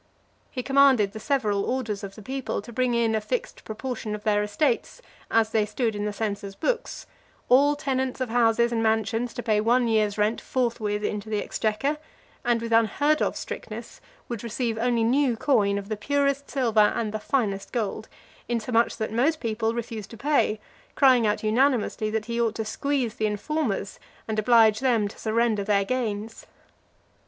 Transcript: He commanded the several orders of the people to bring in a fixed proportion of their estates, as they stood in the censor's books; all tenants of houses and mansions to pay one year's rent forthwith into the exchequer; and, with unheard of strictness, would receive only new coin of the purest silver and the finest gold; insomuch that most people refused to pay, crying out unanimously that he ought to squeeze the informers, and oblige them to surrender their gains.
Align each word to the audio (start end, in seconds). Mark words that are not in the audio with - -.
He 0.49 0.63
commanded 0.63 1.11
the 1.11 1.19
several 1.19 1.63
orders 1.63 2.03
of 2.03 2.15
the 2.15 2.23
people 2.23 2.59
to 2.63 2.73
bring 2.73 2.95
in 2.95 3.13
a 3.13 3.21
fixed 3.21 3.63
proportion 3.63 4.15
of 4.15 4.23
their 4.23 4.41
estates, 4.41 4.99
as 5.29 5.51
they 5.51 5.63
stood 5.63 5.95
in 5.95 6.05
the 6.05 6.11
censor's 6.11 6.55
books; 6.55 7.05
all 7.49 7.75
tenants 7.75 8.19
of 8.19 8.29
houses 8.29 8.71
and 8.71 8.81
mansions 8.81 9.31
to 9.35 9.43
pay 9.43 9.61
one 9.61 9.87
year's 9.87 10.17
rent 10.17 10.41
forthwith 10.41 11.03
into 11.03 11.29
the 11.29 11.37
exchequer; 11.39 11.99
and, 12.43 12.63
with 12.63 12.71
unheard 12.71 13.21
of 13.21 13.37
strictness, 13.37 14.01
would 14.27 14.43
receive 14.43 14.75
only 14.79 15.03
new 15.03 15.37
coin 15.37 15.77
of 15.77 15.87
the 15.87 15.95
purest 15.95 16.49
silver 16.49 16.91
and 16.95 17.13
the 17.13 17.19
finest 17.19 17.71
gold; 17.71 18.07
insomuch 18.49 18.97
that 18.97 19.13
most 19.13 19.39
people 19.39 19.75
refused 19.75 20.09
to 20.09 20.17
pay, 20.17 20.59
crying 20.95 21.27
out 21.27 21.43
unanimously 21.43 22.09
that 22.09 22.25
he 22.25 22.41
ought 22.41 22.55
to 22.55 22.65
squeeze 22.65 23.13
the 23.13 23.27
informers, 23.27 23.99
and 24.27 24.39
oblige 24.39 24.79
them 24.79 25.07
to 25.07 25.19
surrender 25.19 25.63
their 25.63 25.85
gains. 25.85 26.47